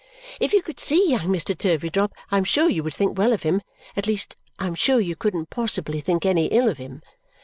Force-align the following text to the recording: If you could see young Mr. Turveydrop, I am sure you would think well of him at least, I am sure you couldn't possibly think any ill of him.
If 0.39 0.51
you 0.51 0.63
could 0.63 0.79
see 0.79 1.11
young 1.11 1.27
Mr. 1.27 1.55
Turveydrop, 1.55 2.11
I 2.31 2.37
am 2.39 2.43
sure 2.43 2.67
you 2.67 2.81
would 2.83 2.93
think 2.95 3.15
well 3.19 3.33
of 3.33 3.43
him 3.43 3.61
at 3.95 4.07
least, 4.07 4.35
I 4.57 4.65
am 4.65 4.73
sure 4.73 4.99
you 4.99 5.15
couldn't 5.15 5.51
possibly 5.51 5.99
think 6.01 6.25
any 6.25 6.47
ill 6.47 6.67
of 6.69 6.79
him. 6.79 7.03